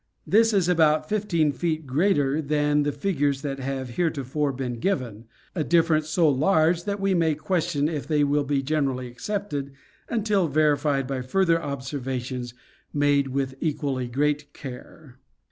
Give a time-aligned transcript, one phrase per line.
[0.25, 1.85] This is about 15 ft.
[1.85, 7.13] greater than the figures that have heretofore been given; a difference so large that we
[7.13, 9.73] may question if they will be generally accepted
[10.09, 12.55] until verified by further observations
[12.91, 15.19] made with equally great care.